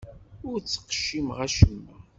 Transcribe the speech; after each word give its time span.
Ur 0.49 0.57
ttqeccimeɣ 0.61 1.37
acemma. 1.45 1.95